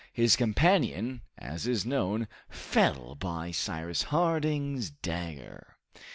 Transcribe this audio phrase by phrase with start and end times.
[0.13, 5.77] His companion, as is known, fell by Cyrus Harding's dagger.